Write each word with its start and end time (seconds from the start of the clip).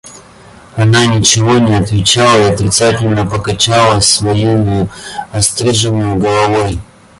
Она 0.75 1.05
ничего 1.05 1.59
не 1.59 1.75
отвечала 1.75 2.39
и 2.49 2.53
отрицательно 2.53 3.23
покачала 3.23 3.99
своею 3.99 4.89
остриженною 5.31 6.15
головой. 6.17 6.79